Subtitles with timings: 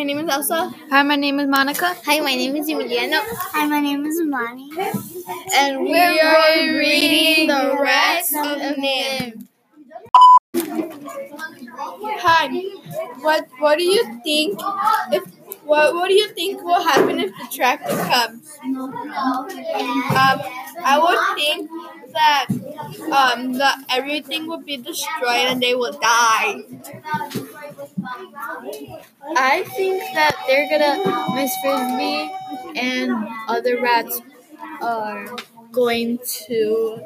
[0.00, 0.74] my name is Elsa.
[0.88, 1.94] Hi, my name is Monica.
[2.06, 3.20] Hi, my name is Emiliano.
[3.52, 4.70] Hi, my name is Imani.
[5.54, 9.46] And we are reading the rest of NIMH.
[12.24, 12.48] Hi.
[13.20, 14.58] What What do you think
[15.12, 15.22] if
[15.68, 18.56] what What do you think will happen if the tractor comes?
[18.64, 18.88] Um,
[20.82, 21.68] I would think
[22.12, 22.46] that
[23.12, 26.62] um the everything would be destroyed and they will die.
[29.36, 32.30] I think that they're gonna Miss Frisby
[32.76, 33.12] and
[33.48, 34.20] other rats
[34.82, 35.26] are
[35.72, 37.00] going to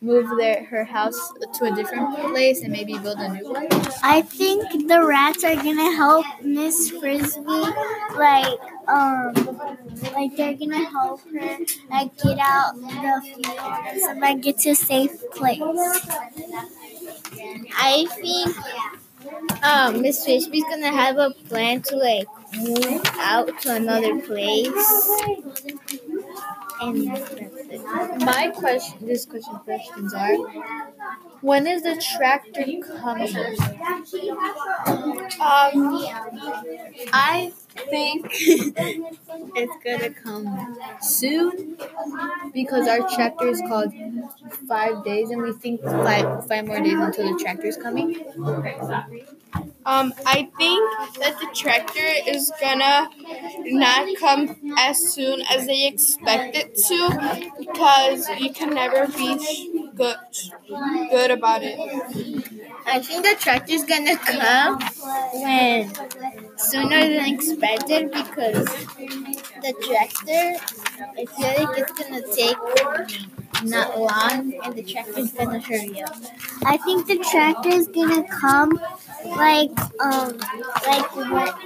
[0.00, 1.18] move their her house
[1.54, 3.68] to a different place and maybe build a new one.
[4.02, 7.42] I think the rats are gonna help Miss Frisby,
[8.16, 9.34] like um,
[10.14, 11.58] like they're gonna help her
[11.90, 15.60] like get out of the field and so like get to a safe place.
[17.76, 18.56] I think
[19.64, 25.10] um Miss Frisby's gonna have a plan to like move out to another place.
[26.80, 27.57] And.
[27.94, 30.36] My question, this question questions are:
[31.40, 32.64] When is the tractor
[33.00, 33.34] coming?
[35.40, 36.04] Um,
[37.12, 37.52] I
[37.90, 38.26] think
[39.60, 41.76] It's gonna come soon
[42.52, 43.92] because our tractor is called
[44.68, 48.14] five days, and we think five five more days until the tractor is coming.
[49.86, 53.08] um I think that the tractor is gonna
[53.66, 60.16] not come as soon as they expect it to because you can never be good
[61.10, 61.78] good about it.
[62.86, 64.78] I think the tractor's gonna come
[65.42, 65.92] when
[66.58, 68.66] sooner than expected because
[69.62, 70.56] the tractor
[71.18, 72.56] I feel like it's gonna take
[73.64, 76.14] not long and the tractor's gonna hurry up.
[76.64, 78.70] I think the tractor is gonna come
[79.36, 79.70] like
[80.00, 80.38] um
[80.86, 81.16] like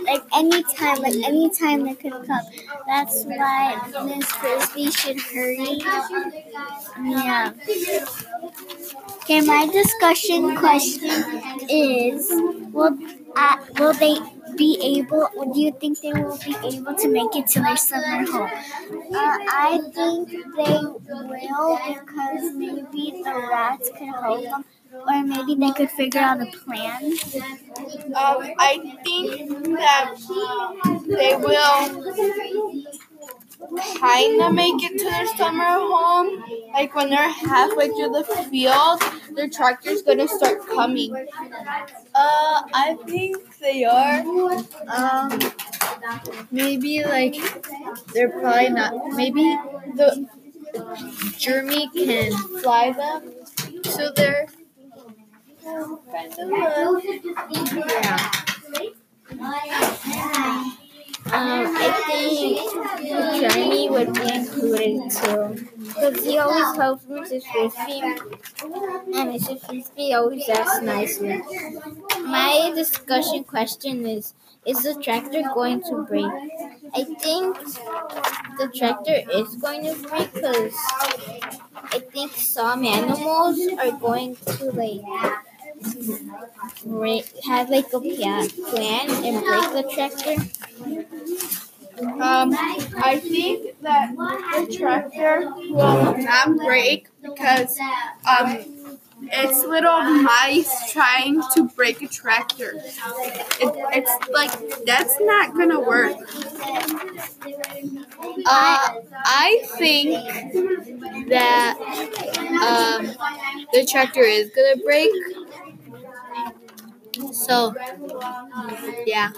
[0.06, 2.44] like anytime like anytime it could come.
[2.86, 5.78] That's why Miss Frisby should hurry.
[7.04, 7.52] Yeah.
[9.22, 11.24] Okay, my discussion question
[11.70, 12.28] is:
[12.72, 12.98] Will
[13.36, 14.16] uh, will they
[14.62, 15.28] be able?
[15.54, 18.50] Do you think they will be able to make it to their summer home?
[19.14, 25.72] Uh, I think they will because maybe the rats could help them, or maybe they
[25.72, 27.12] could figure out a plan.
[28.14, 30.14] Um, I think that
[31.08, 32.12] they will
[33.98, 36.44] kind of make it to their summer home.
[36.72, 39.02] Like when they're halfway through the field,
[39.34, 41.14] their tractor's gonna start coming.
[42.14, 44.20] Uh, I think they are.
[44.88, 45.38] Um,
[46.50, 47.36] maybe like
[48.14, 48.94] they're probably not.
[49.14, 49.42] Maybe
[49.94, 50.28] the
[51.38, 53.32] Jeremy can fly them
[53.84, 54.46] to their
[55.64, 57.00] kind of uh,
[60.06, 60.72] yeah.
[61.32, 65.66] Um, I think Jeremy would be included too.
[65.78, 67.42] Because he always helps Mrs.
[67.50, 68.00] Frisby,
[69.14, 69.64] and Mrs.
[69.66, 71.40] Frisby always asks nicely.
[72.24, 74.34] My discussion question is
[74.66, 76.32] Is the tractor going to break?
[76.94, 77.56] I think
[78.58, 80.74] the tractor is going to break because
[81.74, 85.02] I think some animals are going to like
[86.84, 90.36] break, have like a pla- plan and break the tractor.
[92.00, 92.52] Um,
[93.04, 97.78] I think that the tractor will not break because
[98.26, 98.58] um,
[99.22, 102.72] it's little mice trying to break a tractor.
[102.74, 106.16] It, it's like that's not gonna work.
[108.46, 108.94] Uh,
[109.24, 110.14] I think
[111.28, 111.76] that
[112.62, 113.06] um,
[113.72, 115.10] the tractor is gonna break.
[117.32, 117.74] So,
[119.06, 119.30] yeah.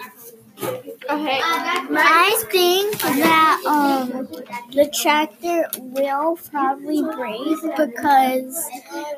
[0.63, 1.41] Okay.
[1.43, 4.29] I think that um
[4.73, 7.41] the tractor will probably break
[7.77, 8.65] because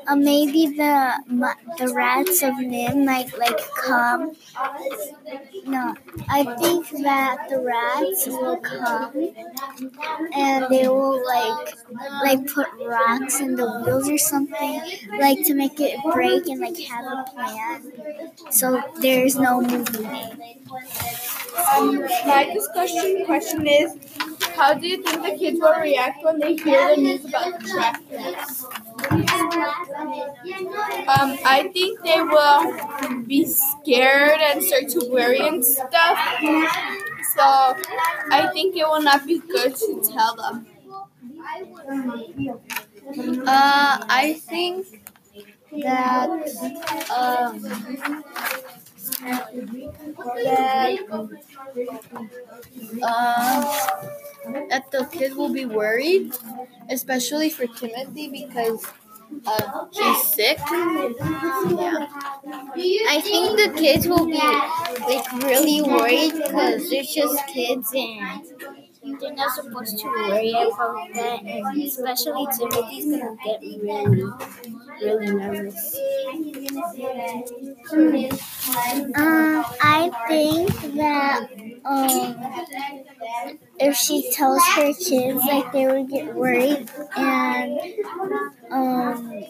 [0.07, 1.13] uh, maybe the
[1.77, 4.35] the rats of NIMH might like come.
[5.65, 5.93] No,
[6.29, 9.29] I think that the rats will come
[10.33, 11.75] and they will like
[12.23, 14.81] like put rocks in the wheels or something
[15.19, 17.91] like to make it break and like have a plan
[18.51, 20.39] so there's no movement.
[21.75, 23.95] Um, my discussion question is,
[24.55, 27.67] how do you think the kids will react when they hear the news about the
[27.67, 28.17] tractor?
[31.07, 36.17] Um, I think they will be scared and start to worry and stuff.
[37.35, 40.67] So I think it will not be good to tell them.
[43.47, 45.03] Uh, I think
[45.83, 46.29] that
[47.15, 48.23] um,
[49.21, 50.97] that
[53.03, 53.87] uh,
[54.69, 56.33] that the kid will be worried,
[56.89, 58.85] especially for Timothy because
[59.45, 60.57] uh, he's sick.
[60.59, 62.07] Yeah.
[63.09, 68.43] I think the kids will be like really worried because they're just kids and
[69.21, 71.43] they're not supposed to worry about that.
[71.43, 74.23] And especially Timothy's gonna get really,
[75.01, 75.97] really nervous.
[79.15, 81.47] Um, I think that
[81.87, 82.67] um,
[83.79, 87.79] if she tells her kids, like they would get worried, and
[88.71, 89.43] um,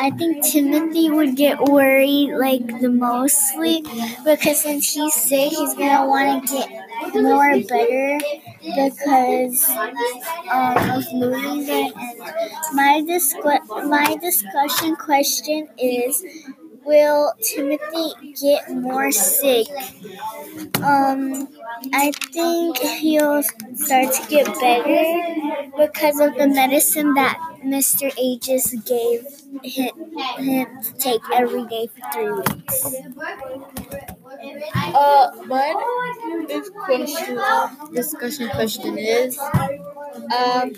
[0.00, 3.82] I think Timothy would get worried like the mostly
[4.24, 8.20] because since he's sick, he's gonna want to get more better
[8.60, 9.68] because
[10.52, 11.04] um, of
[11.68, 11.94] it.
[11.96, 16.24] And my discu- my discussion question is.
[16.84, 19.66] Will Timothy get more sick?
[20.82, 21.48] Um,
[21.92, 23.42] I think he'll
[23.74, 28.12] start to get better because of the medicine that Mr.
[28.18, 29.24] Ages gave
[29.62, 32.94] him, him to take every day for three weeks.
[34.74, 35.76] Uh, but
[36.48, 37.38] this question,
[37.94, 40.72] discussion question is, um,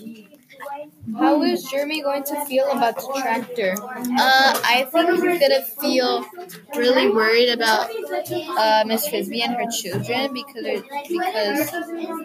[1.15, 3.75] how is Jeremy going to feel about the tractor?
[3.79, 6.25] Uh, I think he's gonna feel
[6.75, 7.89] really worried about
[8.57, 11.71] uh, Miss Frisby and her children because because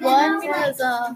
[0.00, 1.14] one because uh,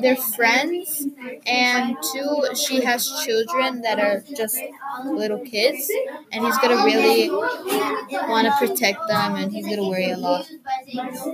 [0.00, 1.06] they're friends
[1.46, 4.58] and two she has children that are just
[5.04, 5.90] little kids
[6.32, 10.46] and he's gonna really want to protect them and he's gonna worry a lot.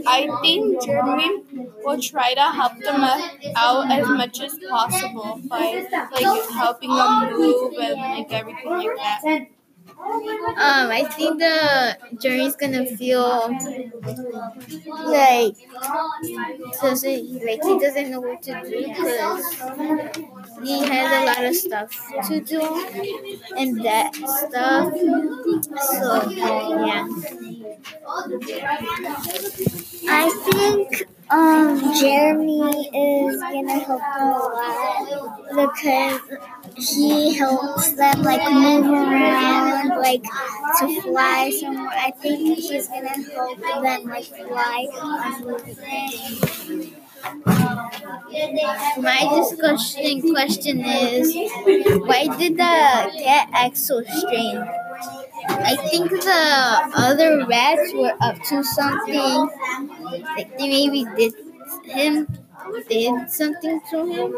[0.07, 1.43] I think Jeremy
[1.85, 3.03] will try to help them
[3.57, 5.18] out as much as possible
[5.49, 9.47] by like helping them move and like everything like that.
[9.99, 13.50] Um, I think the Jerry's gonna feel
[15.06, 15.55] like
[16.81, 19.44] doesn't like he doesn't know what to do because
[20.62, 21.91] he has a lot of stuff
[22.26, 22.61] to do
[23.56, 24.93] and that stuff.
[25.76, 27.06] So yeah,
[30.09, 36.21] I think um Jeremy is gonna help a lot because
[36.77, 40.23] he helps them like move around, like
[40.79, 41.91] to fly somewhere.
[41.93, 44.87] I think he's gonna help them like fly.
[48.99, 51.35] My discussion question is
[52.07, 54.65] why did the cat act so strange?
[55.46, 59.49] I think the other rats were up to something.
[60.37, 61.35] Like they maybe did
[61.85, 62.26] him
[62.88, 64.35] did something to him.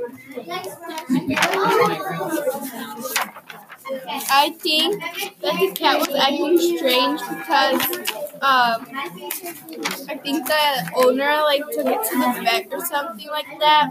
[4.30, 5.00] I think
[5.42, 7.82] that the cat was acting strange because
[8.42, 8.86] um,
[10.08, 13.90] I think the owner like took it to the vet or something like that.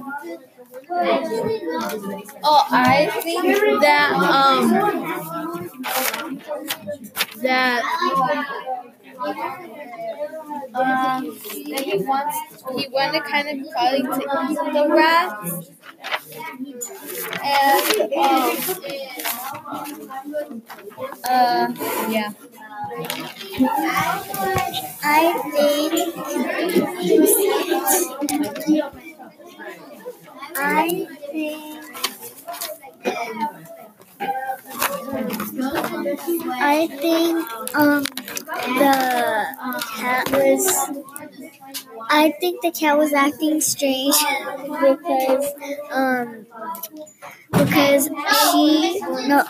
[2.44, 5.80] Oh, I think that um
[7.42, 7.84] that
[10.74, 12.38] um he wants
[12.78, 15.70] he wanted kind of probably to eat the rats.
[17.44, 18.58] And um
[21.30, 21.74] uh
[22.10, 22.32] yeah.
[25.04, 25.94] I think
[30.56, 31.86] I think
[36.06, 38.96] I think um the
[39.98, 40.90] cat was
[42.10, 44.16] I think the cat was acting strange
[44.64, 45.46] because
[45.92, 46.46] um
[47.52, 48.10] because
[48.52, 49.44] she no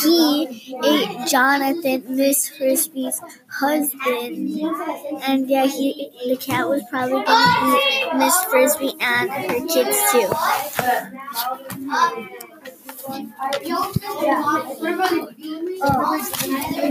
[0.00, 4.60] he ate Jonathan Miss Frisby's husband
[5.26, 10.28] and yeah he the cat was probably gonna eat Miss Frisby and her kids too.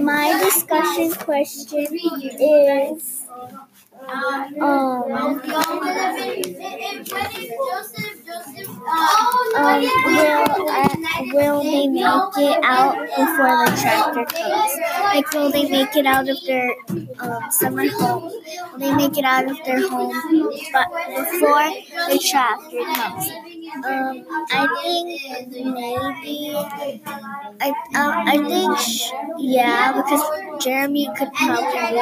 [0.02, 1.88] My discussion question
[2.40, 3.24] is
[4.62, 5.42] um,
[9.56, 10.96] um, will, uh,
[11.34, 14.72] will they make it out before the tractor comes?
[15.14, 16.76] Like, will they make it out of their
[17.20, 18.32] um, summer home?
[18.74, 20.14] Will they make it out of their home
[20.74, 21.70] but before
[22.10, 23.32] the tractor comes?
[23.86, 26.56] Um, I think maybe.
[27.62, 28.78] I um, I think
[29.40, 32.00] yeah, because Jeremy could probably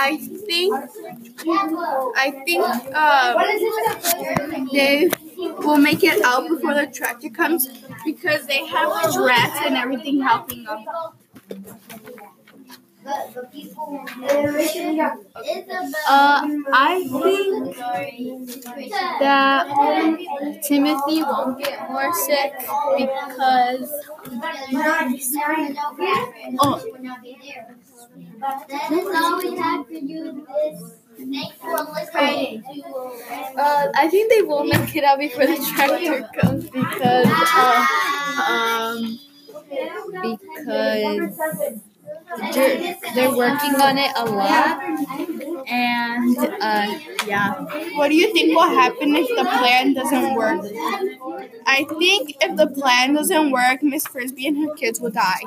[0.00, 0.72] I think
[2.16, 2.64] I think
[2.94, 5.08] um, they
[5.58, 7.68] will make it out before the tractor comes
[8.04, 10.84] because they have the rats and everything helping them.
[16.08, 16.40] Uh,
[16.72, 17.76] I think
[19.20, 22.52] that Timothy won't get more sick
[22.96, 23.92] because
[26.60, 26.82] oh,
[33.56, 37.86] uh, I think they won't make it out before the tractor comes because uh,
[38.48, 39.18] um
[40.22, 41.38] because
[42.52, 44.80] they're, they're working on it a lot
[45.68, 47.52] and uh yeah
[47.96, 50.64] What do you think will happen if the plan doesn't work?
[51.66, 55.42] I think if the plan doesn't work, Miss Frisby and her kids will die.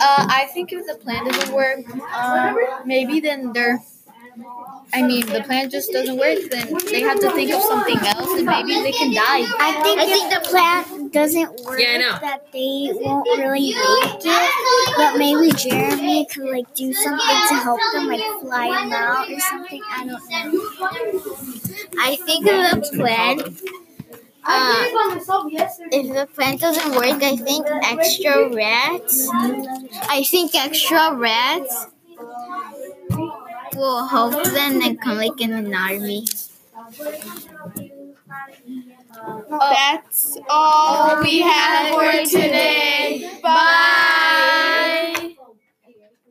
[0.00, 3.82] Uh, I think if the plan doesn't work, um, maybe then they're.
[4.92, 6.38] I mean, the plan just doesn't work.
[6.50, 9.44] Then they have to think of something else, and maybe they can die.
[9.60, 12.18] I think if the plan doesn't work, Yeah, I know.
[12.20, 14.96] that they won't really make it.
[14.96, 19.40] But maybe Jeremy could like do something to help them, like fly them out or
[19.40, 19.82] something.
[19.90, 21.28] I don't know.
[22.00, 23.40] I think if the plan,
[24.44, 24.84] uh,
[25.92, 29.28] if the plan doesn't work, I think extra rats.
[30.08, 31.86] I think extra rats
[33.74, 36.24] will help them and come like in an army.
[39.48, 43.40] That's all we have for today.
[43.42, 45.27] Bye.